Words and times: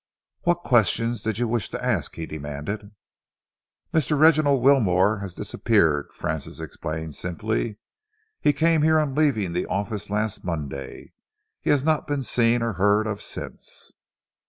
"What 0.45 0.63
questions 0.63 1.21
did 1.21 1.37
you 1.37 1.47
wish 1.47 1.69
to 1.69 1.85
ask?" 1.85 2.15
he 2.15 2.25
demanded. 2.25 2.89
"Mr. 3.93 4.17
Reginald 4.19 4.63
Wilmore 4.63 5.19
has 5.19 5.35
disappeared," 5.35 6.09
Francis 6.11 6.59
explained 6.59 7.13
simply. 7.13 7.77
"He 8.39 8.51
came 8.51 8.81
here 8.81 8.97
on 8.97 9.13
leaving 9.13 9.53
the 9.53 9.67
office 9.67 10.09
last 10.09 10.43
Monday. 10.43 11.13
He 11.61 11.69
has 11.69 11.83
not 11.83 12.07
been 12.07 12.23
seen 12.23 12.63
or 12.63 12.73
heard 12.73 13.05
of 13.05 13.21
since." 13.21 13.93